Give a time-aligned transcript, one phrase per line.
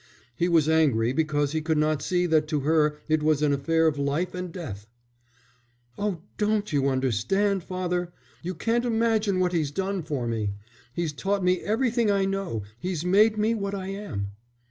[0.35, 3.85] He was angry because he could not see that to her it was an affair
[3.85, 4.87] of life and death.
[5.95, 8.11] "Oh, don't you understand, father?
[8.41, 10.55] You can't imagine what he's done for me.
[10.91, 14.31] He's taught me everything I know, he's made me what I am."